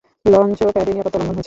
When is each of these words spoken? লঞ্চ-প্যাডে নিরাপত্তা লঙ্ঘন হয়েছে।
লঞ্চ-প্যাডে 0.25 0.91
নিরাপত্তা 0.91 1.17
লঙ্ঘন 1.19 1.27
হয়েছে। 1.27 1.39